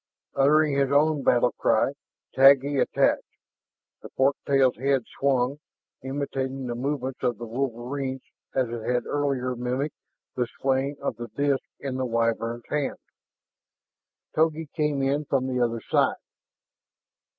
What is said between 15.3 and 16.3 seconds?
the other side.